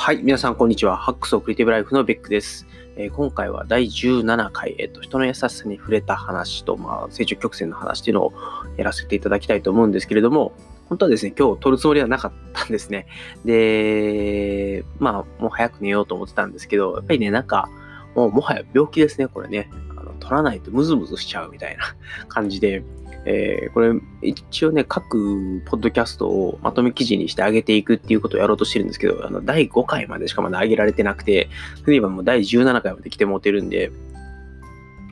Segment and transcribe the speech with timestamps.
[0.00, 0.96] はい、皆さん、こんにちは。
[0.96, 2.66] ハックスオクリティブライフのベックです。
[2.96, 8.32] えー、今回は第17回、えっ、ー、と、人の優しさに触れた話と、まあ、成長曲線の話っていうのを
[8.78, 10.52] やらせていただきたいと思うんですけれども、
[10.86, 13.08] 本当はですね、今日撮るつもりはなかったんですね。
[13.44, 17.68] で、まあ、もう早く寝ようと思ってたんですけど、やっぱりね、なんか、
[18.14, 19.70] もうもはや病気ですね、これね。
[19.98, 21.84] あの撮らないとムズムズしちゃうみたいな
[22.28, 22.82] 感じで、
[23.26, 23.92] えー、これ、
[24.22, 31.48] 一応ね、各ポッドキャストをまとめ記事にして上げていくっていうことをやろうとしてるんですけど、あの、第5回までしかまだ上げられてなくて、
[31.86, 33.90] 例えばもう第17回まで来てもうてるんで、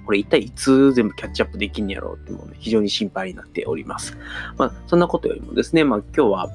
[0.06, 4.16] これ一体いつ全部キャッチアップできんやろうってもう、ね、非常に心配になっております。
[4.56, 6.50] まあ、そんなことよりもですね、まあ今日は、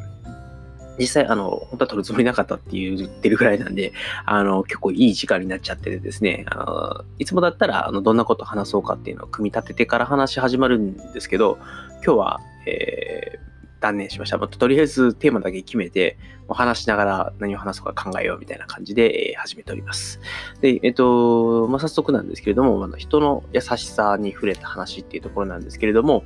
[0.99, 3.93] 実際、あの、本当は撮るつもりなかったって言ってるぐらいなんで、
[4.25, 11.57] あの、結構いい時間になっちゃっててですね、あの、いつもだったら、あの、どんなこと話そうかっていうのを組み立ててから話し始まるんですけど、
[12.05, 14.37] 今日は、えー、断念しました。
[14.37, 16.17] まあ、とりあえずテーマだけ決めて、
[16.48, 20.20] もう話しながら何を話そうか考えようみたいな感じで、えー、始めております。
[20.62, 26.23] で、えっ、と、まあ、早速なんですけれども、あの人の優しさに触れた話っていうところなんですけれども、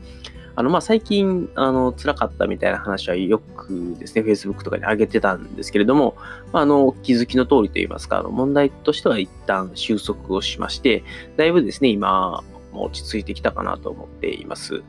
[0.58, 6.18] あの、まあ、最近、あの、辛かったみたいな話はよくですね、Facebook とかに上げてたんですけれども、
[6.52, 11.04] まあ、あの、気づきの通りといいますか、あの、問題としては一旦収束をしまして、
[11.36, 14.82] だいぶですね、今、落ち着いてきたかなと思っています。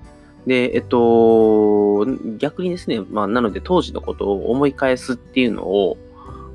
[0.47, 2.07] で、えっと、
[2.39, 5.99] 逆にですね、まあ、なので当時のことを思い返すっていうのを、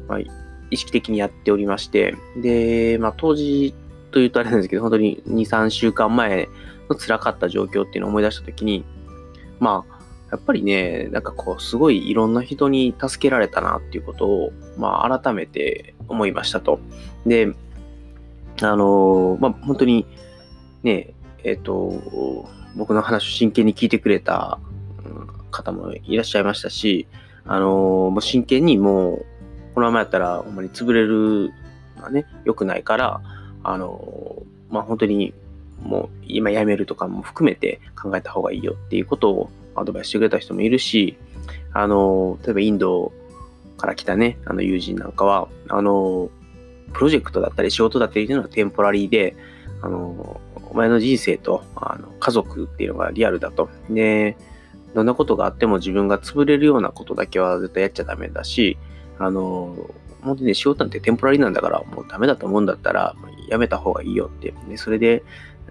[0.07, 0.19] まあ、
[0.71, 3.75] 意識的にやっておりまして、で、まあ、当時
[4.09, 6.49] というとあれなんですけど、本当に2、3週間前
[6.89, 8.83] の辛かった状況っていうのを思い出したときに、
[9.63, 16.81] まあ、やっぱりね、なんかこう、すごいいろんな人に助けられたなっていうことを、まあ、改めて思いましたと。
[17.25, 17.53] で、
[18.61, 20.05] あのまあ、本当に、
[20.83, 21.13] ね、
[21.45, 24.59] えっ、ー、と、僕の話を真剣に聞いてくれた
[25.49, 27.07] 方もいらっしゃいましたし、
[27.45, 29.25] あのもう真剣にもう、
[29.75, 31.51] このままやったら、ほんまに潰れる
[31.95, 33.21] のはね、良くないから、
[33.63, 35.33] あのまあ、本当に
[35.83, 41.17] もう今辞めるとかも含めて考えた方がいいよっていうことをアドバイスしてくれた人もいるし、
[41.73, 43.11] あの、例えばインド
[43.77, 46.29] から来たね、あの友人なんかは、あの、
[46.93, 49.35] プロジェクトだったり仕事だったりっていうのはテンポラリーで、
[49.81, 50.39] あの、
[50.69, 53.69] お前の人生とあの家族っていうのがリアルだと。
[53.89, 54.37] で、
[54.95, 58.77] どんなことがあっても自分が潰れるようなことだけは絶対やっちゃダメだし、
[59.19, 59.75] あの、
[60.21, 63.15] 本当にね、仕事なんてテンポラリーなんだから、もうダメだと思うんだったら、
[63.49, 64.53] やめた方がいいよって。
[64.69, 65.23] で、それで、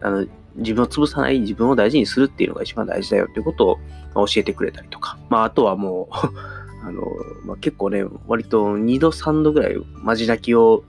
[0.03, 0.27] あの、
[0.57, 3.79] 自分を潰さない、自分を大事にするっていうのが一番大事だよっていうこと
[4.15, 5.19] を教えてくれたりとか。
[5.31, 6.15] まあ、あとはもう
[6.87, 7.03] あの、
[7.45, 10.85] まあ、結構ね、割と2度3度ぐらいマジ泣きを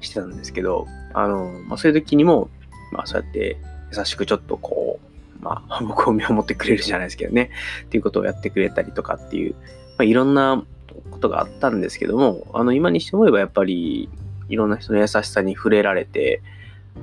[0.00, 2.48] してたんですけど、あの、まあ、そういう時にも、
[2.92, 3.56] まあ、そうやって
[3.96, 4.98] 優しくちょっとこ
[5.40, 7.50] う、まあ、僕を見守ってくれるじゃないですけどね、
[7.84, 9.58] っていうことをやってくれたりとかっていう、ま
[9.98, 10.64] あ、いろんな
[11.10, 14.08] ことがあったんですけども、あの、今にして思えばやっぱり、
[14.48, 16.42] いろんな人の優しさに触れられて、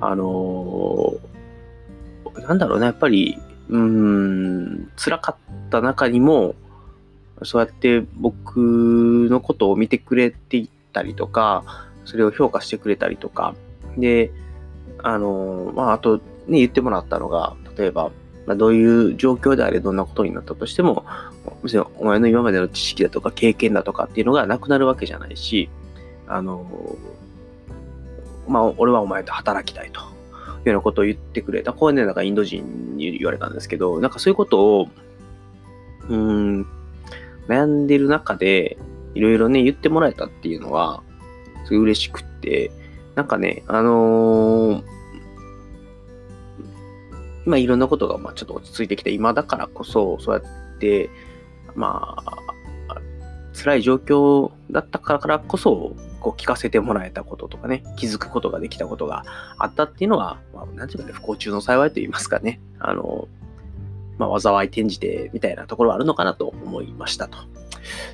[0.00, 1.18] あのー、
[2.36, 3.38] なんだろうね、やっぱり、
[3.68, 6.54] うーん、辛かった中にも、
[7.44, 8.58] そうやって僕
[9.30, 11.64] のことを見てくれていったりとか、
[12.04, 13.54] それを評価してくれたりとか、
[13.96, 14.30] で、
[15.02, 18.10] あの、まあ、あと、ね、言ってもらったのが、例えば、
[18.46, 21.04] まあ、どういう状況であれどんなことになったとしても、
[21.62, 25.68] 別にお前の今までの知識だとか経験だとかっていうのがなくなるわけじゃないし、
[26.26, 26.66] あの
[28.48, 30.00] まあ、俺はお前と働きたいと。
[30.64, 31.72] いうようなことを言ってくれた。
[31.72, 34.88] これね、なんかインド人に言われたんですけど、なんかそういうことを、
[36.08, 36.66] うん、
[37.48, 38.78] 悩んでる中で、
[39.14, 41.02] いろいろね、言ってもらえたっていうのは、
[41.64, 42.70] すごい嬉しくって、
[43.14, 44.84] なんかね、あのー、
[47.44, 51.10] 今いろんなことが、まあちょっと落ち着いてきて、今だからこそ、そうやって、
[51.74, 52.51] まあ、
[53.52, 59.24] 辛い状況だったからこそ、こう聞かせてもらえたこととかね、気づくことができたことが
[59.58, 63.28] あったっていうのは、まあ、なんていうかね、不幸中の幸いと言いますかね、あの、
[64.18, 67.38] まあ、災い転じてみたいなところはあるのかなと思いましたと。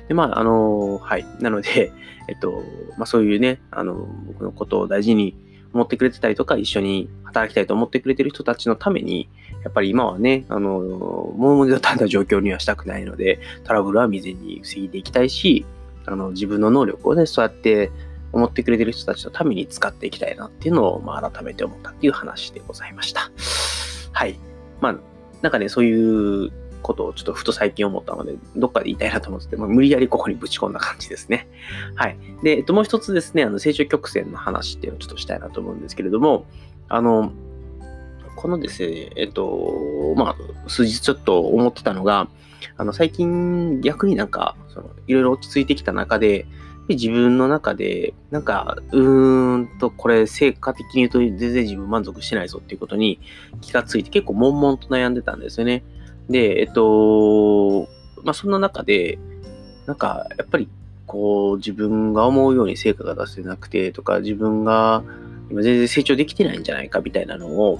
[0.07, 1.25] で、まあ、あの、はい。
[1.39, 1.91] なので、
[2.27, 2.63] えっと、
[2.97, 5.35] まあ、そういうね、あの、僕のことを大事に
[5.73, 9.29] 思ってくれてたりとか、一緒に働きたいと思ってくれてる人たちのために、
[9.63, 15.65] やっぱり今はね、あの、もう二度とあんな状況にはしたくないので、トラブルは未然に防いでいきたいし、
[16.05, 17.91] あの、自分の能力をね、そうやって
[18.31, 23.31] 思ってくれてる人たちのために使っていきたいなっていうのを、まあ、改めて思ったっていう話でございました。
[24.11, 24.39] はい。
[24.81, 24.95] まあ、
[25.41, 31.47] なんかね、そういうことをちょっとふと最近思ったので、どっかで言いたいなと思ってて、まあ、無理やりここにぶち込んだ感じですね。
[31.95, 32.17] はい。
[32.43, 36.45] で、えっと、もう一つですね、あの、成長曲線の話っていうのをちょっとしたいなと思うんですけれども、
[36.87, 37.31] あの、
[38.35, 42.29] このですね、えっと、まあ、数日ちょっと思ってたのが、
[42.77, 46.45] あの、最近逆になんか、その、いろいろ落ち着いてきた中で、
[46.89, 53.19] り自分の中で、なんか、うーんと、これ、成果的に言うと全然自分満足してないぞっていうことに
[53.61, 55.83] 気がついて、結構悶々と悩んでたんですよね。
[56.29, 57.87] で、えっと、
[58.23, 59.17] まあ、そんな中で、
[59.85, 60.69] なんか、やっぱり、
[61.05, 65.03] こう、自分が思うように成果が出せなくてとか、自分が
[65.49, 67.79] 今全然成長できてないんじゃないかみたいなのを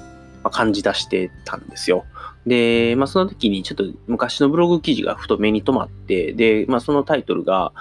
[0.51, 2.05] 感じ出してたんですよ。
[2.47, 7.73] で、まあ、その時にちょっと昔のブログ記事がふと目に留まって、で、まあ、そのタイトルが、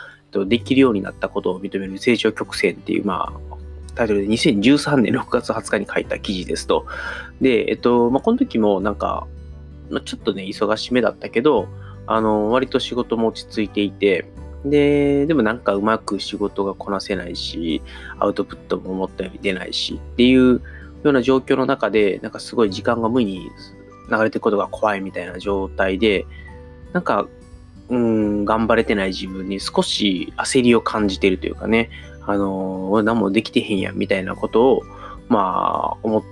[0.46, 3.56] できるようになったことを認める成長曲線っていう、まあ、
[3.94, 6.86] タイトルで2013年6月20日に書いた記事ですと。
[7.40, 9.26] で、えっと、まあ、この時もなんか、
[9.90, 11.68] まちょっとね、忙しめだったけど、
[12.06, 14.30] あの、割と仕事も落ち着いていて、
[14.64, 17.82] で、でもなんかうまく仕事がこなせないし、
[18.18, 20.60] アウトプットも思ったより出ないしっていうよ
[21.04, 23.50] うな状況の中で、なんかすごい時間が無に
[24.10, 26.26] 流れていくことが怖いみたいな状態で、
[26.92, 27.28] なんか
[27.88, 31.90] うん、頑張れてない自分に少し焦りを感じてるというかね、
[32.26, 34.82] あの、何もできてへんやんみたいなことを、
[35.28, 36.22] まあ、思っ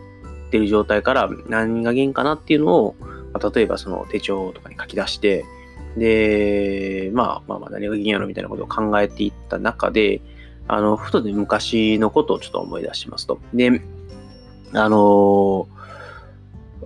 [0.50, 2.96] てる状態から何が原因かなっていうのを、
[3.38, 5.44] まあ、例えばその手帳とかに書き出して、
[5.96, 10.20] で、まあ、まあまあ何が原因やろみたいなことを考えていった中で、
[10.68, 13.40] あの、ふとね、昔のことをちょっと思い出しますと。
[13.54, 13.82] で、
[14.72, 15.68] あの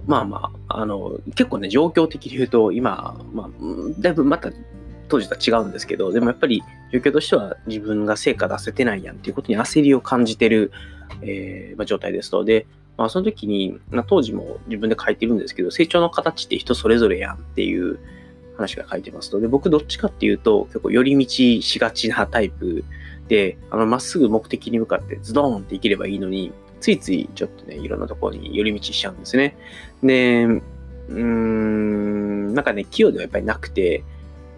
[0.07, 3.49] まあまあ、あの、結構ね、状況的に言うと、今、まあ、
[3.99, 4.51] だいぶまた
[5.09, 6.63] 当時とは違うんですけど、でもやっぱり
[6.93, 10.73] 状況としては自分が成果出せてないやんっていうことに焦りを感じてる、
[11.23, 12.67] えー、まあ、状態ですので、
[13.01, 17.99] まあ、その時に、まあ、当時も自分で書いてるんですけど、成長の形って人それぞれやんっていう
[18.59, 21.27] 話が書いてますので、僕どっちかっていうと、結構寄り道
[21.63, 22.85] しがちなタイプ
[23.27, 26.53] で、あの、まっすぐ目的に向かってズドンって生きればいいのに、
[26.83, 29.57] ついついちょっとね、いろんなところに寄り道しちゃうんですね。
[30.03, 34.05] で、うーん、なんかね、器用ではやっぱりなくて、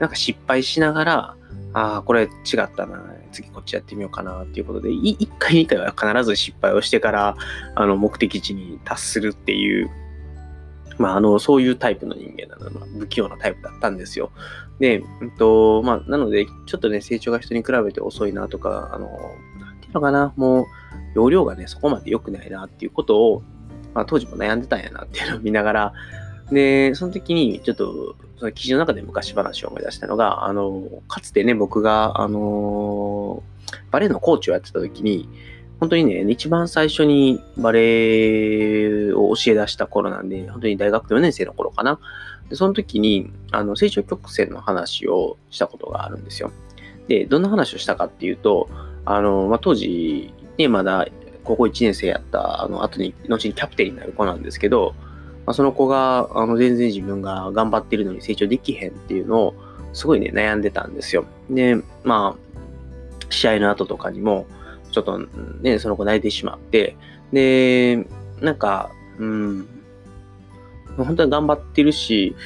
[0.01, 1.37] なんか失敗しながら、
[1.75, 2.29] ああ、これ違っ
[2.75, 7.37] たな、次こっちやってみようかなっていうことで、1回2回は必ず失敗をしてから、
[7.75, 9.91] あの、目的地に達するっていう、
[10.99, 14.31] まあ、あの、そういうタイプの人間なの、ま、不器用なタイプだったんですよ。
[14.79, 19.09] で、うんと、まあ、なので、ちょっとね、成長が人に比べて遅いなとか、あの、
[19.59, 20.67] なんていうのかな、もう、
[21.15, 23.43] 容量がね、そこまで良くないなっていうことを、
[23.95, 25.93] まあ、当時も悩んでたんやなっていうのを見ながら、
[26.51, 33.41] で、その時にちょっと、その記事の中で昔話を思い出したのが、あの、かつてね、僕が、あの、
[33.93, 35.29] バレエのコーチをやってた時に、
[35.79, 42.01] 本当にね、一番最初にバレエを教え出した頃なんで、本当に大学4年生の頃かな。
[42.51, 46.51] で、その時に、あの、成長曲線の話をしたことがあるんですよ。
[47.07, 48.69] で、どんな話をしたかっていうと、
[49.05, 51.07] あの、まあ、当時、ね、まだ
[51.45, 54.97] 高校1年生やったあの後に、後にキャプテンになる子なんですけど、
[55.47, 59.55] まあ、その子があの全然自分が頑張ってるのに成長できへんっていうのを
[59.93, 61.25] すごいね悩んでたんですよ。
[61.51, 62.53] で、まあ、
[63.31, 64.47] 試合の後とかにも、
[64.91, 65.19] ちょっと
[65.63, 66.97] ね、その子泣いてしまって、
[67.33, 68.07] で、
[68.41, 69.67] なんか、うん、
[70.97, 72.37] 本当に頑張ってるし、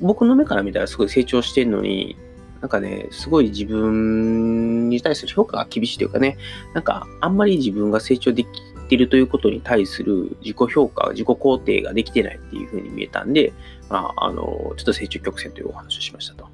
[0.00, 2.16] 僕の目から見たらすごい成長してるのに、
[2.60, 6.36] なんかね、すごい自分に対する評価が厳しいというかね、
[6.74, 8.48] なんかあんまり自分が成長でき
[8.90, 13.52] ってるということに対する自己評価、自己肯定ができてないっていう風に見えたんで、
[13.88, 14.42] まあ、あの、
[14.76, 16.48] ちょっと成長曲線というお話をしましたと。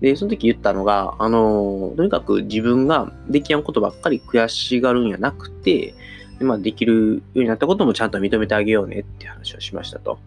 [0.00, 5.94] で、その時言ったのが、あの、とにかく自分ができやんことばっかり悔しがるんやなくて、
[6.40, 10.18] まあ、できるようになったこともちゃんと認めてあげようねって話をしましたと。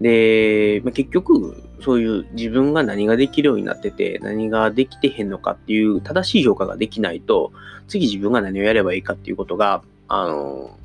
[0.00, 7.52] で、まあ、結局、そういう自分が何ができるようになってて、何ができてへんのかっていう正しい評価ができないと、
[7.86, 10.76] 次自分が何をやればいいかっていうことが、あの、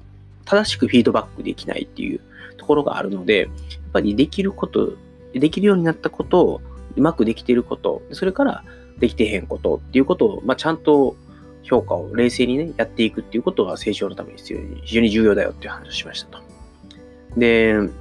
[0.49, 2.21] 正しくフィードバックできないっていう
[2.57, 3.49] ところがあるので、やっ
[3.93, 4.93] ぱりできること、
[5.31, 6.61] できるようになったことを、
[6.95, 8.63] うまくできていること、それから
[8.97, 11.15] できてへんことっていうことを、まあ、ちゃんと
[11.61, 16.43] 評価を冷静にね、やっていくっていうことが成長のために必要に、非常に重要だよっていう話をしましたと。
[17.37, 17.91] で、う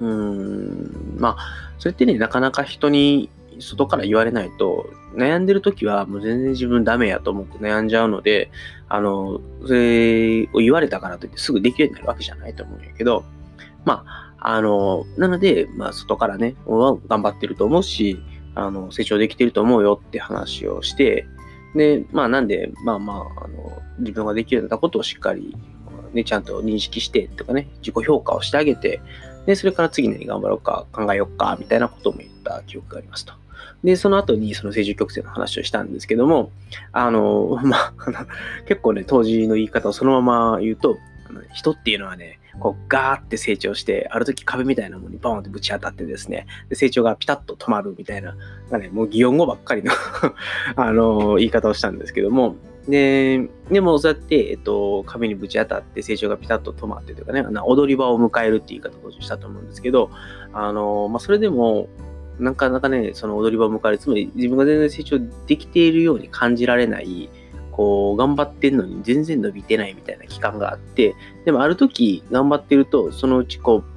[0.00, 3.28] ーん、まあ、それってね、なかなか人に
[3.60, 8.50] 外から言われないと、悩んでる時はもう全然自分ダメやと思って悩んじゃうので、
[8.88, 13.24] あの、それを言われたからといってすぐできるようになるわけじゃないと思うんやけど、
[13.84, 18.18] まあ、あの、なので、まあ、外からね、頑張ってると思うし、
[18.54, 21.26] あの、成長できてると思うよって話をして、
[21.74, 25.56] で、まあ、なんで、まあまあ、あの、自分ができるようなことをしっかり、
[26.12, 29.00] ね、ちゃんと認識してとかね、自己評価をしてあげて、
[29.46, 33.34] で、それから次何頑張ろうか、考えようか、みたいなことも言った記憶がありますと。
[33.84, 36.50] で、その後にその成長曲線の話をしたんですけども、
[36.92, 37.92] あの、 まあ、
[38.66, 40.96] 結構ね、当時の言い方をそのまま言うと、
[41.52, 48.36] 人っていうのはね、こうガーって成長して、ある時壁みたいなものにバーンってぶち当たってですね、で成長がピタッと止まるみたいな、
[48.70, 49.92] なね、もう擬音語ばっかりの
[50.76, 52.56] あの言い方をしたんですけども、
[52.88, 60.10] で、でもそうやって、えっと、壁にぶち当たって成長がピタッと止まってというかね、踊り場を迎えるっていう言い方をしたと思うんですけど、
[60.52, 61.88] あの、まあ、それでも、
[62.38, 67.28] なかなかね、その踊り場を迎える、つまり自分が全然成長できているように感じられない、
[67.70, 71.14] こう、頑張ってんのに全然伸びてないみたいな期間があって、
[71.44, 73.94] でもある時頑張ってると、そのうちこう、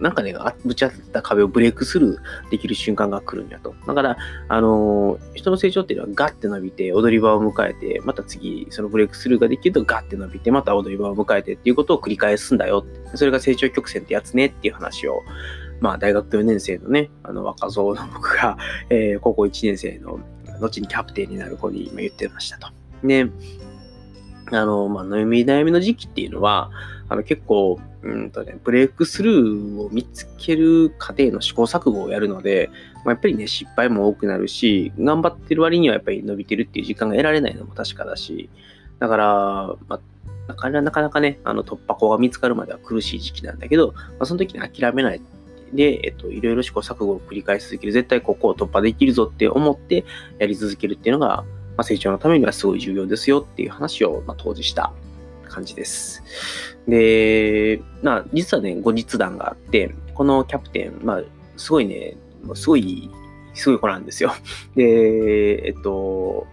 [0.00, 3.74] なんかね、ぶち当たった壁をブレイクスルーできる瞬間が来るんやと。
[3.86, 4.16] だから、
[4.48, 12.84] あのー、人の成長っていうのはガッて伸びて、踊り場を迎えて、また次、そのブレイクスルーができるとガッて伸びて、また踊り場を迎えてっていうことを繰り返すんだよ。
[13.14, 15.22] それが成長曲線ってやつねっていう話を、
[15.80, 18.58] まあ、大学4年生のね、あの、若造の僕が、
[18.90, 20.20] えー、高校1年生の、
[20.60, 22.68] 後にキャプテンになる子に今言ってましたと。
[23.02, 23.26] で、
[24.52, 26.70] あの、まあ、悩み悩みの時期っていうのは、
[27.08, 32.70] あの、結構、うんとね、ブレイクスルーを見つける過程の試行錯誤をやるので、
[33.04, 38.50] まあ、やっぱりね、失敗も多くなるし、頑張ってる割にはやっぱり伸びてるっていう時間が得られないのも確かだし、
[38.98, 45.20] だから、まあ、なかなかね、あの突破口が見つかるまでは苦しい時期なんだけど、まあ、その時に諦めない
[45.72, 47.92] で、えっと、いろいろ試行錯誤を繰り返し続ける。
[47.92, 50.04] 絶対ここを突破できるぞって思って
[50.38, 51.44] やり続けるっていうのが、
[51.76, 54.92] まあ、成長のためにはすごい重要ですよっていう話を、まあ、当時した
[55.48, 56.22] 感じです。
[56.88, 61.22] で、まあ、実はね、後日談があって、このキャプテン、まあ、
[61.56, 62.16] すごいね、
[62.54, 63.10] すごい、
[63.54, 64.32] すごい子なんですよ。
[64.74, 66.46] で、えっと、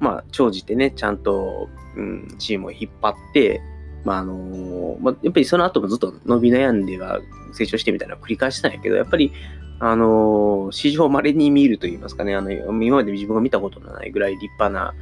[0.00, 3.60] まあ、長じてね、ちゃんと、うん、チームを引っ張って、
[4.04, 7.20] まあ、あの、まあ、やっぱりその後もずっと伸び悩んでは
[7.52, 9.32] 成長してみたいなのを繰り返してたんやけど、やっぱり、
[9.80, 14.94] あの、史上稀に見ると言いますかね、あの、今まで自分が見たことのないぐらい立派な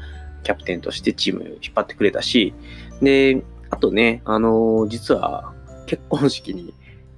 [0.43, 2.55] キャプテンとしてチームを引っ張ってくれたし、
[3.01, 5.53] で、あとね、あの、実は
[5.87, 6.75] 結婚式に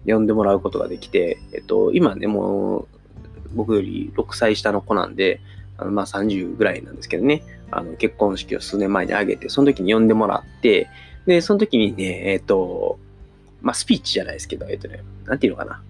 [0.07, 2.88] 呼んでもらうことができて、えっと、今ね、もう、
[3.55, 5.41] 僕より6歳下の子なんで、
[5.76, 10.88] あのまあ30ぐらいなんですけどね、あの結婚式を数年前に挙げて、その時に呼んでもらって、
[11.26, 12.99] で、その時にね、えっ、と、
[13.62, 15.83] まあスピーチじゃないですけど、えっ、とね、なんていうのかな、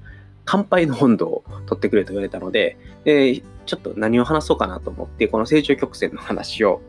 [0.45, 6.81] 乾杯の温度を取ってくれと言われたので、で、ちょっと何を話そうかなと思って、この成長曲線の話を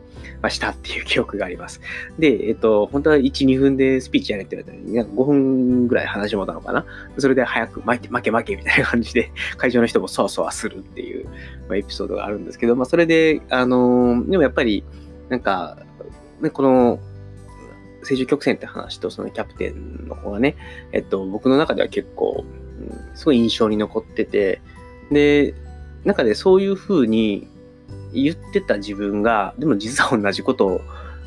[0.42, 1.80] ましたっていう記憶があります。
[2.18, 6.84] で、えっと、本当は1、2分でスピーチやれって言われたのに、5分ぐらい話しもたのかな。
[7.18, 11.26] それで早く負け負け負けみたいな感じで、会場の人もそわそわするっていう、
[11.68, 14.84] まあ、エピソードがあるんですけど、まあ、それで、あのー、でもやっぱり、
[15.28, 15.78] なんか、
[16.40, 16.98] ね、この、
[18.06, 20.56] 成長曲線って話とそのキャプテンの子がね、
[20.92, 22.44] えっと、僕の中では結構、
[23.14, 24.60] すごい印象に残ってて、
[25.10, 25.54] で、
[26.04, 27.48] 中でそういう風に
[28.12, 30.80] 言ってた自分が、でも実は同じことを、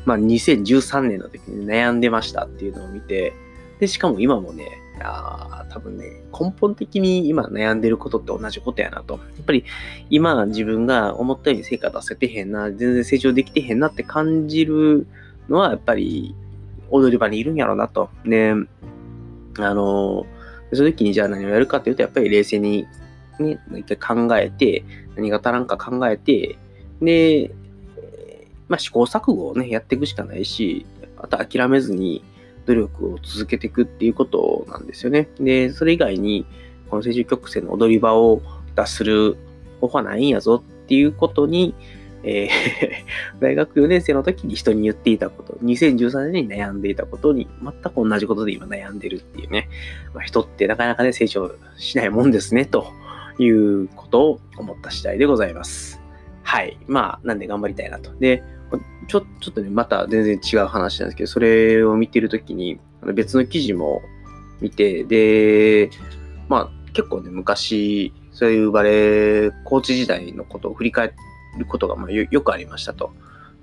[0.06, 3.34] まあ、2013年の時に悩んでましたっていうのを見て、
[3.78, 9.14] で、しかも今もね、あ多分ね、根本的に今悩んでることって同じことやなと。
[9.14, 9.64] やっぱり
[10.10, 15.06] 今自分が思ったように成果出せてへんな、全然成長できてへんなって感じる
[15.48, 16.34] のは、やっぱり
[16.90, 18.10] 踊り場にいるんやろうなと。
[18.24, 18.54] ね、
[19.58, 20.26] あの、
[20.72, 22.86] その時にじゃあ何をやるかっていうと、やっぱり冷静に
[23.40, 24.84] ね、一回考えて、
[25.16, 26.58] 何が足らんか考えて、
[27.00, 27.50] で、
[28.68, 32.24] まあ、試行錯誤をね、やっていくしかないし、あと諦めずに
[32.66, 35.28] 努力を続けていくっていうことなんですよね。
[35.40, 36.46] で、それ以外に、
[36.88, 38.42] この成長曲線の踊り場を
[38.74, 39.36] 脱する
[39.80, 41.74] 方法はないんやぞっていうことに、
[42.22, 42.50] えー
[43.40, 49.68] 大学4年生の時に人に言っていたこと、2013年に悩んでいたことに全く同じことで今悩んでるっていうね、
[50.14, 52.92] まあ、人ってなかなかね、成長しないもんですね、と
[53.38, 56.00] いうことを思った次第でございます。
[56.42, 56.78] はい。
[56.86, 58.10] まあ、なんで頑張りたいなと。
[58.18, 58.42] で、
[59.08, 62.78] ちょちょっとね、また全然違う話なんですけど、それを見てるときに、
[63.14, 64.02] 別の記事も
[64.60, 65.90] 見て、で、
[66.48, 71.16] まあ、結構ね、昔、そういうバレーコーチ時代のことを振り返って
[71.58, 73.12] ることがまあよくありましたと。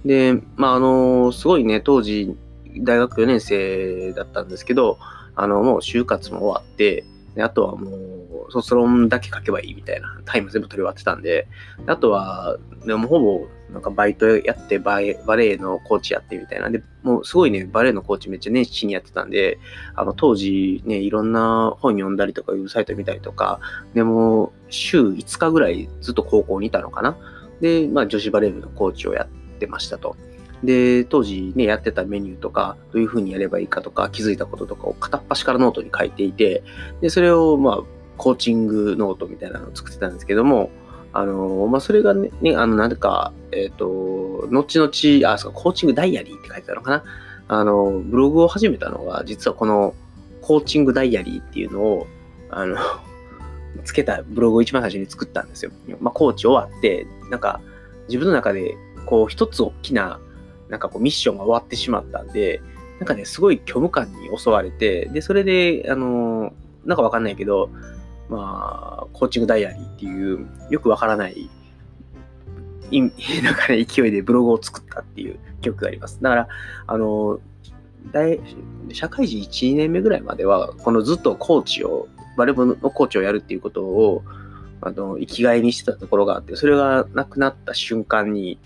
[0.06, 2.36] で、まあ、あの、すごいね、当時、
[2.80, 4.98] 大学4年生だったんですけど、
[5.36, 7.04] あの、もう就活も終わって、
[7.36, 11.48] であとはもう、卒論だけ書けばいいみたいな、タイム全部取り終わってたんで、
[11.86, 16.70] あとは、でもほぼ、なんかバイトやってバレーのコーチやってみたいな。
[16.70, 19.60] で、もうすごいね、バレーのコーチめっちゃ熱心にやってたんで、
[19.96, 23.60] あの、当時ね、いろんな本読んだりとか、ウェブサイト見たりとか、
[23.94, 27.18] でも、週5日ぐらいずっと高校にいたのかな。
[27.62, 29.28] で、まあ、女子バレー部のコーチをやっ
[29.60, 30.16] てましたと。
[30.64, 36.64] で、当時ね、やってたメニューとか、どういう風にやればいいかとか、気づいたこととかを片っ端からノートに書いていて、
[37.02, 37.80] で、それを、まあ、
[38.18, 40.72] コーチングノートみたいなのを作ってたんですけども、
[41.14, 47.04] あの、まあ、それがね、あの、なんか、えっ、ー、と、後々、あ、そう、コーチングダイアリーって書いてたのかな。
[47.50, 49.94] あの、ブログを始めたのが、実はこの、
[50.42, 52.08] コーチングダイアリーっていうのを、
[52.50, 52.78] あの、
[53.84, 55.72] つけたブログを一番最初に作ったんですよ。
[56.00, 57.62] まあ、コーチ終わって、なんか、
[58.08, 60.20] 自分の中で、こう、一つ大きな、
[60.70, 62.62] なんかこう、ミッションが終わってしまったんで、
[63.00, 66.54] なんかね、すごい虚無感に襲われて、で、それで、あの、
[66.86, 67.70] なんかわかんないけど、
[68.30, 71.50] まあ、コーチングダイアリーっていう、よくわからない、
[72.92, 73.02] い
[73.44, 76.20] なんかね、勢いでブログを作ったっていう記憶があります。
[76.22, 76.48] だから、
[76.88, 77.40] あの、
[78.12, 78.40] 大
[78.94, 82.08] 社会人1、2年目ぐらいまでは、このずっとコーチを、
[82.38, 84.24] バレーボールのコーチをやるっていうことを、
[84.80, 88.60] あの、生きがいにしてたところがあって、それがなくなった瞬間に、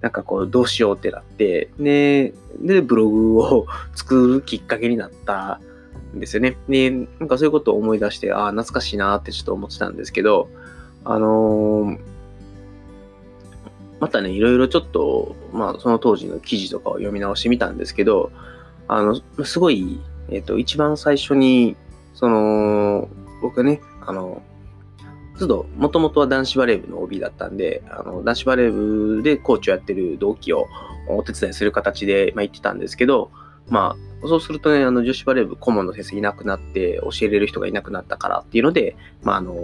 [0.00, 5.60] なんかこう、どうしようってなって、で、で、ブログを 作るきっかけになった
[6.16, 6.56] んですよね。
[6.68, 10.48] で、なんかそういうことを思い出して、ああ、懐かしいなってちょっと思ってたんですけど、
[11.04, 11.98] あのー、
[14.00, 18.30] またね、いろいろちょっと、まあ、その当時の記事とかを読み直してみたんですけど、
[18.86, 21.76] あの、すごい、えっ、ー、と、一番最初に、
[22.14, 23.08] その、
[23.42, 24.42] 僕ね、あの、
[25.38, 28.72] ちょっと、もともとは男子バレー部の OB だったんで、あの、男子バレー
[29.16, 30.66] 部でコーチをやってる同期を
[31.08, 33.30] お手伝いする形で、まあ、行ってたんですけど、
[33.68, 39.54] まあ、そうするとね、あの、女子バレー部顧問の先生いなくなって、教えれる人がいなくなったからっていうので、まあ、あの、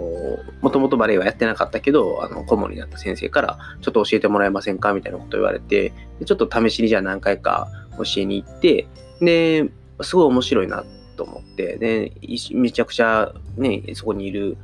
[0.61, 8.87] もともとバレーはやってなかったけど、あの、顧問になった先生から、ちょっと教えてもらえませんかみたいなこと言われて、でちょっと試しにじゃあ何回か教えに行って、
[9.19, 9.69] で、
[10.01, 12.13] すごい面白いなってと思って、で、
[12.51, 14.57] めちゃくちゃね、そこにいる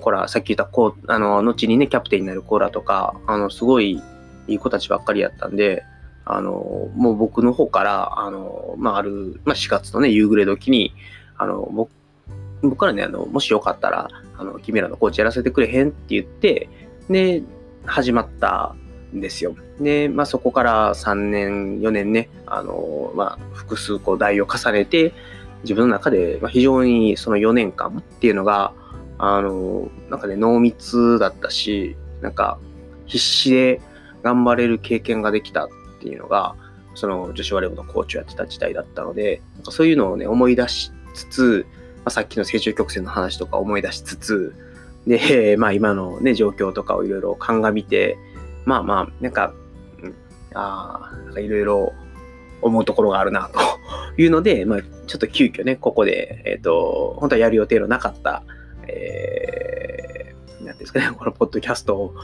[0.00, 4.02] コラ、さっき言ったこう、あの、後にね、キャプテンになるコーラとか、あの、すごい
[4.46, 5.84] いい子たちばっかりやったんで、
[6.24, 10.94] あの、もう僕の方から、あの、まあ、ある、まあ、4月のね、夕暮れ時に、
[11.36, 11.90] あの、僕、
[12.62, 16.68] 僕からね、あの、もしよかったら、あの、君らのコーチやらせてくれへんって言って、
[17.08, 17.42] で、
[17.86, 18.74] 始まった
[19.14, 19.56] んですよ。
[19.80, 25.14] で、まあ、そこから3年、4年ね、あの、まあ、複数こう代を重ねて、
[25.62, 28.72] 自分の中で、非常にその4年間っていうのが、
[29.18, 32.58] あの、なんかね、濃密だったし、なんか、
[33.06, 33.80] 必死で
[34.22, 35.68] 頑張れる経験ができたっ
[36.00, 36.54] ていうのが、
[36.94, 41.66] その女子バレーのコーチをやってた時代だったので、なんかそういうのをね、思い出しつつ、
[41.98, 44.54] まあ、さっきの成長曲線の話とか思い出しつつ、
[45.06, 48.18] で、 まあ今のね、状況とかをいろいろ鑑みて、
[48.64, 49.52] まあまあ、なんか、
[50.54, 51.92] ああ、なんかいろいろ
[52.62, 53.50] 思うところがあるな、
[54.16, 58.42] というので、まあ、ちょっと急遽ね、ここで、えっ、ー、と、本当はやる予定のなかった、
[58.86, 62.14] えー、なんですかね、このポッドキャストを、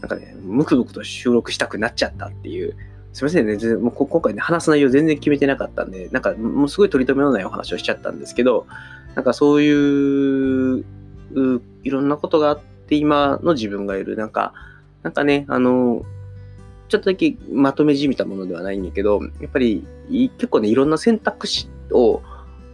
[0.00, 2.76] なんかね、ムクムクと収録したくなっちゃったっていう、
[3.12, 8.66] すいませんね、もう今回ね、話す内容全然決めてなかったんで、なんか、もうすごい取り留めのないお話をしちゃったんですけど、
[9.14, 10.84] なんかそういう、
[11.84, 14.54] いろんなことがあって、今の自分がいる、なんか、
[15.02, 16.02] なんかね、あの、
[16.92, 22.20] ちょっとだけまとめじみたものではないんだけど、やっぱり結構ね、いろんな選択肢を、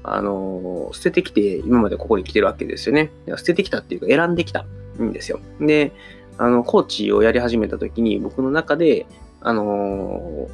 [0.03, 3.13] あの、捨ててきて、今までここに来てるわけですよね。
[3.37, 4.67] 捨ててきたっていうか、選んできた
[5.01, 5.39] んですよ。
[5.61, 5.93] で、
[6.37, 9.07] あの、コーチをやり始めた時に、僕の中で、
[9.41, 10.49] あの、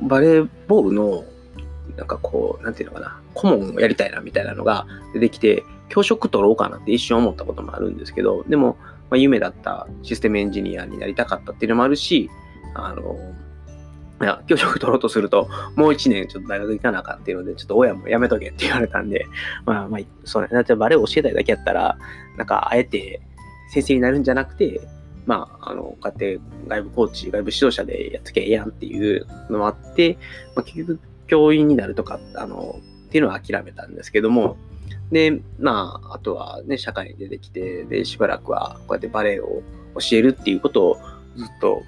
[0.00, 1.24] バレーボールの、
[1.98, 8.78] なんかこう、なんていうのかな、顧問をやりたいなみたいなのが出てきて、教職取ろうかなって一瞬思ったこともあるんですけど、でも、
[9.10, 12.30] まあ、夢だったシステムエンジニアになりたかったっていうのもあるし、
[12.74, 13.16] あの、
[14.22, 19.26] いや、教職取ろうとすると、もう一年ちょっと大学行かなあかんっていうので、ちょっと親もやめとけって言われたんで、
[19.66, 21.98] まあまあ、そうね、だってバレエ教えたいだけやったら、
[22.36, 23.20] なんか、あえて
[23.70, 24.80] 先生になるんじゃなくて、
[25.26, 30.18] まあ、あの、こうやって外部コーチ、外部指導者でやっつけええやんっていうのもあって、
[30.54, 34.56] まあ、結局、教員になるとか、あの、っていうのは諦めたんですけども、
[35.10, 39.62] で、まあ、あとはね、社会に出てきて、で、しばらくはこうやってバレエを
[39.98, 40.96] 教えるっていうことを
[41.36, 41.82] ずっと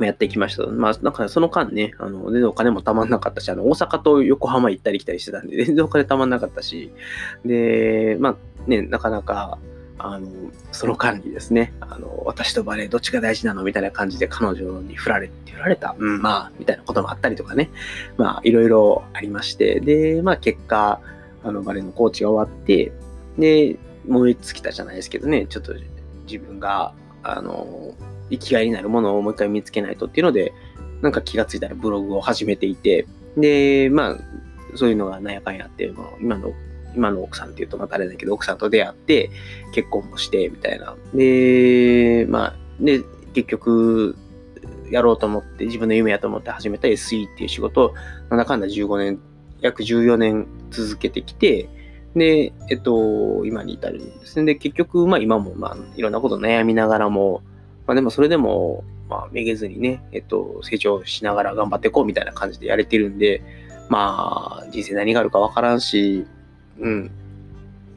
[0.00, 0.66] やってきました。
[0.66, 6.92] まあ、なんかその間ね、あの、全然お金もたまんなかったし、あの、大阪と横浜行ったり来たりしてたんで、全然お金たまんなかったし、
[7.44, 9.58] で、まあね、なかなか、
[9.98, 10.28] あの、
[10.72, 17.70] その間にですね、あの、私とバレエどっちが大事なのみたいな感じで彼女に振られて、振られた、うん、まあ、みたいなこともあったりとかね、
[18.16, 21.00] まあ、いろいろありまして、で、まあ、結果、
[21.44, 22.92] あの、バレーのコーチが終わって、
[23.38, 25.74] で、燃え尽きたじゃないですけどね、ちょっと
[26.26, 27.94] 自分が、あの、
[28.32, 30.52] 生きがいになるものをもう一回見つけないとっていうので、
[31.02, 34.18] なんか気がついたらブログを始めていて、で、まあ、
[34.76, 36.52] そういうのがなんやかんやって、まあ、今の、
[36.94, 39.30] 今の奥さんっていうとまたあれだけど、奥さんと出会って、
[39.72, 40.96] 結婚もして、みたいな。
[41.14, 43.02] で、まあ、で、
[43.34, 44.16] 結局、
[44.90, 47.94] やろうと思って、自分の夢やと思って始めた SE っていう仕事を、
[48.30, 49.18] なんだかんだ15年
[49.62, 51.68] 約14年続けてきて、
[52.14, 54.44] で、えっと、今に至るんですね。
[54.44, 57.42] で、結局、まあ今も、まあ、いろんなこと悩みながらも、
[57.86, 63.42] まあでもそれでも、まあ、めげずにね、えっと、成長しながら頑張っていこうみたいな感じでやれてるんで、
[63.88, 66.26] まあ、人生何があるかわからんし、
[66.78, 67.10] うん。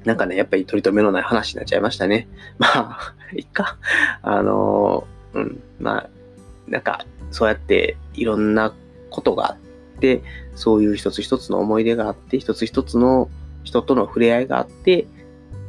[0.04, 2.28] なんかね、やっぱり取り留めのない話になっちゃいましたね。
[2.60, 3.78] まあ、いっか。
[4.22, 5.64] あの、うん。
[5.80, 6.10] まあ、
[6.68, 8.74] なんか、そうやっていろんな
[9.10, 10.22] ことがあって、
[10.54, 13.30] そういう一つ一つの思い出があって、一つ一つの
[13.64, 15.08] 人との触れ合いがあって、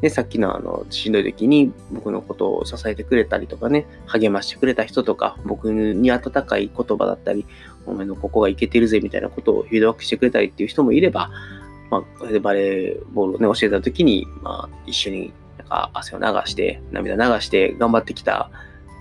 [0.06, 7.44] で、さっきのあの、しんどい時に僕のことを支えてくれたりとかね、励ましてくれた人とか、僕に温かい言葉だったり、
[7.86, 11.32] お前のここがいけてるぜみたいなことをフィードバックしてくれたりっていう人もいれば、
[11.90, 18.48] まあ、バレーボールをね、教えた時に、まあ、一緒になんか汗を流して、涙流して頑張ってきた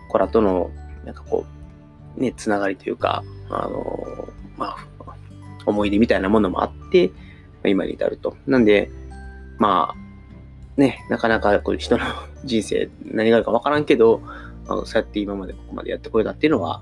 [0.09, 0.71] 子らとの、
[1.05, 1.45] なんかこ
[2.17, 5.15] う、ね、つながりというか、あの、まあ、
[5.67, 7.11] 思い出みたいなものもあって、
[7.63, 8.35] 今に至ると。
[8.47, 8.89] なんで、
[9.59, 10.04] まあ、
[10.77, 12.03] ね、なかなかこう人の
[12.43, 14.21] 人生何があるかわからんけど、
[14.67, 16.81] あそうやって今までここまでやってこれたっていうのは、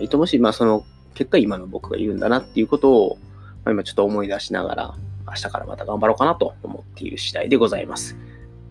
[0.00, 3.18] いともし、まあその結果今の僕がいるんだなっていうことを、
[3.64, 4.94] まあ、今ちょっと思い出しながら、
[5.26, 8.16] 明日からまた頑張ろうかなと思っている次第でございます。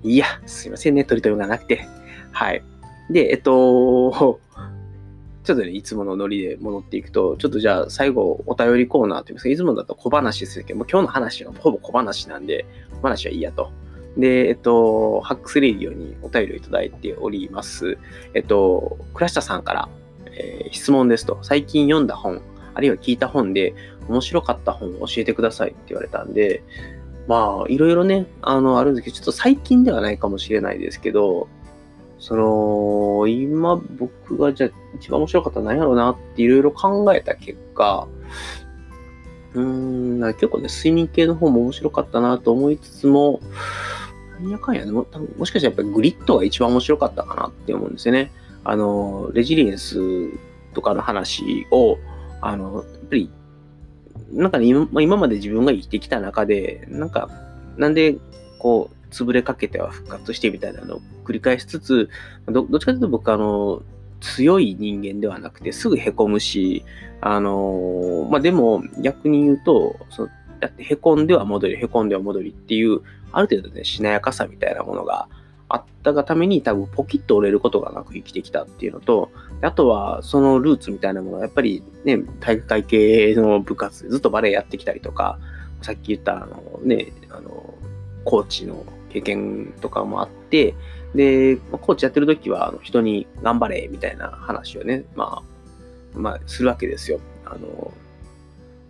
[0.04, 1.88] いや、すいませんね、取り留めがなくて。
[2.32, 2.63] はい。
[3.10, 4.12] で、えっと、
[5.43, 12.65] ちょっとね、いつものノリで戻っていくと、ちょっとじゃあ最後お便りコーナーといいますか、いつもだと小話するけど、も今日の話はほぼ小話なんで、
[12.96, 13.72] 小話はいいやと。
[14.17, 17.97] で、えっと、ハックスレディオにお便りをいただいております。
[18.34, 19.89] えっと、倉下さんから、
[20.25, 22.41] えー、質問ですと、最近読んだ本、
[22.73, 23.73] あるいは聞いた本で
[24.10, 26.63] 面白かった本を教えてくださいって言われたんで、
[27.27, 31.47] まあ、いろいろね、あの、あるんですけど、ちょっと最近ではないかもしれないですけど、
[32.19, 38.08] その、今僕がじゃあ一番面白かったのは何やろうなっていろいろ考えた結果、
[39.53, 43.39] うーん、結構ね、睡眠系の方も面白かったなと思いつつも、
[44.39, 48.32] 何やかんやね、ももしかしたらやっぱりグリッドが一番面白かったかなって思うんですよね。
[48.63, 49.97] あの、レジリエンス
[50.73, 51.97] とかの話を、
[52.41, 53.30] あの、やっぱり、
[54.32, 57.30] なんかね、今今まで自分が生きてきた中で、なんか、
[57.78, 58.17] なんで、
[58.60, 62.10] こう、潰れかけては復活してみたいなのを繰り返しつつ、
[62.47, 63.82] どどっちかというと僕あの、
[64.19, 66.84] 強い人間ではなくてすぐ凹むし、
[67.21, 73.02] あのまあ、でも逆に言うと、そのだって凹んでは戻り、凹んでは戻りっていう、
[73.38, 75.30] ある程度ね、しなやかさみたいなものが
[75.69, 79.30] あったがために多分ポキッと折れることがなく生きてきたっていうのと、
[79.62, 85.38] あとはそのルーツみたいなものはやっぱりね、体育会系の部活ずっとバレエやってきたりとか、
[85.84, 87.76] さっき言ったあのね、あの、
[88.26, 90.73] コーチの経験とかもあって、
[91.13, 95.43] で、コーチやってる時は、人に頑張れ、みたいな話をね、ま
[96.15, 97.19] あ、まあ、するわけですよ。
[97.45, 97.93] あの、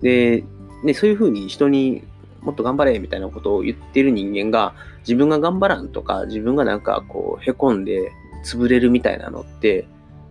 [0.01, 0.43] で、
[0.83, 2.03] ね、そういうふうに人に
[2.47, 8.13] もっと頑張れ、みたいなことを言ってる人間が、自分が頑張らんとか、自分がなんかこう、へこんで
[8.45, 9.86] 潰れるみたいなのって、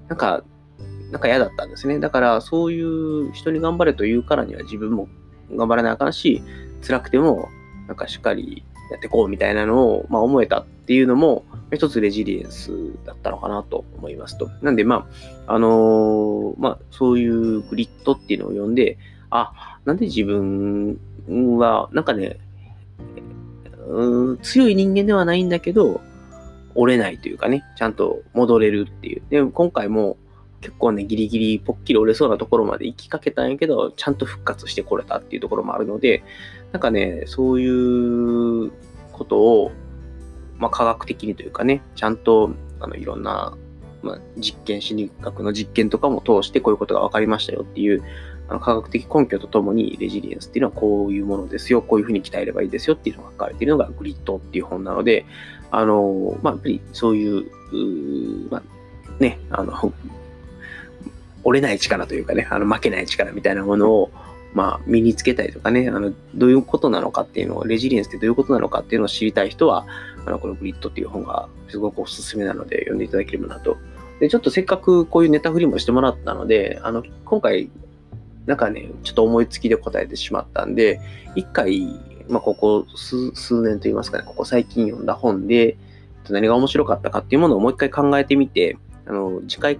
[0.08, 0.42] なんか、
[1.10, 1.98] なんか嫌だったんですね。
[1.98, 5.08] だから、そういう人に頑張れと言うからには自分も
[5.54, 6.42] 頑張らなあかんし、
[6.80, 7.50] 辛くても、
[7.86, 12.72] なんかしっかりやっていこうみたいなのを、まあ、思えたっていうのも、一つレジリエンス
[13.04, 14.48] だったのかなと思いますと。
[14.62, 15.06] なんで、ま
[15.46, 18.96] あ、あのー、まあ、そういうグリッドっていうのを読んで、
[19.28, 22.38] あ、なんで自分は、なんかね、
[24.42, 26.00] 強い人間ではないんだけど、
[26.74, 29.22] 折れないというかね、ちゃんと戻れるっていう。
[29.30, 30.16] で、今回も
[30.60, 36.22] 結構ね、ギリギリぽっきり折れそうなところまで行きかけたんやけど、ちゃんと復活してこれたっていうところもあるので、
[36.72, 38.72] なんかね、そういう
[39.12, 39.72] ことを、
[40.58, 43.56] まあ、科学的にというかね、ちゃんとあのいろんな、
[44.02, 48.02] まあ、実験、心理学の実験とかも通してこういうことが分かりましたよっていう
[48.48, 55.26] 科学的根拠とともにレジリエンスっていうのはこういうものですよ、こういうふうに鍛えればいいですよっていうのが書かれているのがグリッドっていう本なので、
[55.70, 58.62] あの、まあ、やっぱりそういう、うまあ、
[59.22, 59.92] ね、あの、
[61.44, 64.10] 折れない力というかね、あの負けない力みたいなものを、
[64.54, 69.86] まあ、身につけたりとかね、あの、どういうことなのかっていうのを、レジリエンスってどういうことなのかっていうのを知りたい人は、
[70.24, 73.76] あの、このグリッドっていう本がすごくおすすめなので、読んでいただければなと。
[74.18, 77.70] で、ちょっとせっかくこういうネタ振りもしてもらったので、あの、今回、
[78.46, 81.00] なんかね、ちょっと思いつきで答えてしまったんで、
[81.34, 85.76] 一回、まあ、ここ数年といいますかね、ここ最近読んだ本で、
[86.28, 89.78] 何が面白かったかっていうものをもう一回考えてみて、あの、次回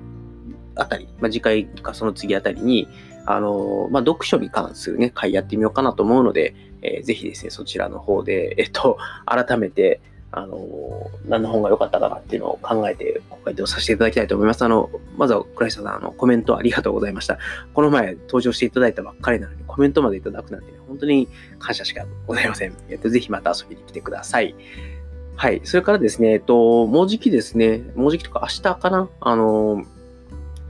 [0.74, 2.88] あたり、まあ、次回かその次あたりに、
[3.24, 10.00] あの、まあ、読書に関するね、回やってみようかなと思うので、えー、ぜひですね、そちらの方で、えっと、改めて、
[10.38, 14.62] あの、何の本が良かったかなっていうのを考えて、ご回答させていただきたいと思います。
[14.62, 17.38] あの、まずは、倉下さん、あの、コメントありがとうございました。
[17.72, 21.27] この前登場していただいたばっかりなのに、コメントまでいただくなんて、ね、本当に
[21.59, 22.75] 感謝しかございません。
[22.90, 24.55] えっと、ぜひまた遊びに来てください。
[25.37, 25.62] はい。
[25.64, 29.09] それからですね、えっと、もうじきですね、もうじきとか明日かな？
[29.20, 29.85] あの、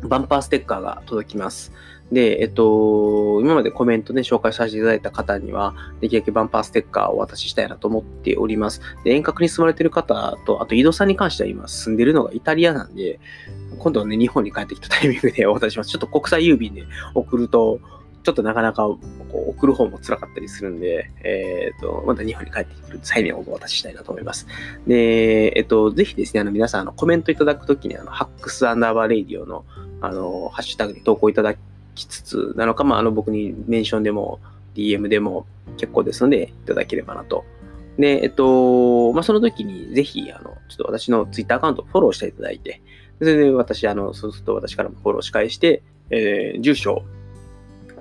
[0.02, 1.72] バンパーステッカーが届きます。
[2.12, 8.80] で、えっと、今までコメントで、ね、紹介させていただいた方には、できるだけバンパーステッカーをお渡ししたいなと思っております。
[9.04, 13.18] で、遠隔に住まれている方と、あと井戸さんに関しては今住んでるのがイタリアなんで、
[13.78, 15.90] 今度はね、日本に帰ってきたタイミングで お渡しします。
[15.90, 17.80] ちょっと国際郵便で送ると、
[18.22, 18.98] ちょっとなかなかこ
[19.32, 24.48] う送る方も辛かったりするんで、えっ、ー、と、また日本に帰ってくる際にお渡ししたいなと思います。
[24.86, 29.64] で、えっ、と、ぜひですね、あの、皆さん、あの、コメントいただくときに、あの、ハックスアンダーバーレイディオの、
[30.00, 31.54] あの、ハッシュタグに投稿いただ
[31.94, 34.40] きつつなのか、まあ、あの、僕にメンションでも、
[34.74, 35.46] DM でも
[35.78, 37.44] 結構ですので、いただければなと。
[37.98, 42.82] で、えっと、まあ、その時に、ぜひ、あの、ちょっと私の Twitter アカウントフォローしていただいて、
[43.18, 47.04] それで私、あの、そうすると私からもフォローし返して、えー、住所を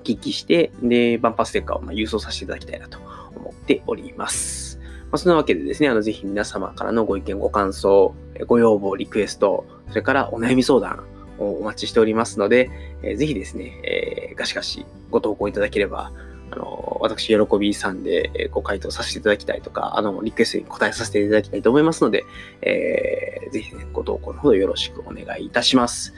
[0.04, 2.98] 聞きして、で、バンパステッカーをま郵送させていただきたいなと
[3.34, 4.78] 思っております。
[4.78, 8.14] まあ、そんなわけでですね、あの、ぜひ皆様からのご意見、ご感想、
[8.46, 11.04] ご要望、リクエスト、それからお悩み相談
[11.38, 12.70] お待ちしておりますので、
[13.02, 16.12] えー、ぜひですね、えー、ガシガシご投稿いただければ、
[16.50, 22.24] あの、私、喜びさんでご回答させていただきたいとか、あの、リクエストに答えさせていただきたいと思いますので、
[22.62, 26.14] えー、ぜひね、ご投稿のほどよろしくお願いいたします。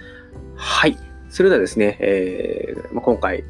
[0.57, 0.97] はい。
[1.31, 3.45] それではですね、えー、まあ、今回、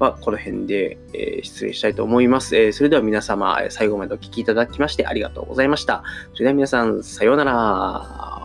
[0.00, 2.56] はこの辺で、え失礼したいと思います。
[2.56, 6.02] えそれでは皆様、最後までお聴きいただきましてありがとうございました。
[6.32, 8.39] それでは皆さん、さようなら。